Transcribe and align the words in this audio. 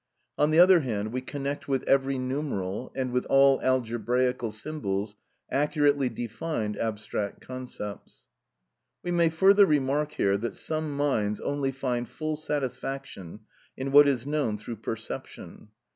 On 0.35 0.49
the 0.49 0.57
other 0.57 0.79
hand, 0.79 1.13
we 1.13 1.21
connect 1.21 1.67
with 1.67 1.83
every 1.83 2.17
numeral, 2.17 2.91
and 2.95 3.11
with 3.11 3.23
all 3.27 3.61
algebraical 3.61 4.51
symbols, 4.51 5.15
accurately 5.51 6.09
defined 6.09 6.75
abstract 6.75 7.39
concepts. 7.39 8.27
We 9.03 9.11
may 9.11 9.29
further 9.29 9.67
remark 9.67 10.13
here 10.13 10.37
that 10.37 10.55
some 10.55 10.97
minds 10.97 11.39
only 11.39 11.71
find 11.71 12.09
full 12.09 12.35
satisfaction 12.35 13.41
in 13.77 13.91
what 13.91 14.07
is 14.07 14.25
known 14.25 14.57
through 14.57 14.77
perception. 14.77 15.67